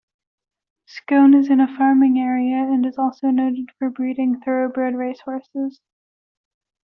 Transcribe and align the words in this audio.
Scone 0.87 1.35
is 1.35 1.51
in 1.51 1.61
a 1.61 1.67
farming 1.77 2.17
area 2.17 2.55
and 2.57 2.83
is 2.87 2.97
also 2.97 3.29
noted 3.29 3.69
for 3.77 3.91
breeding 3.91 4.39
Thoroughbred 4.41 4.95
racehorses. 4.95 5.79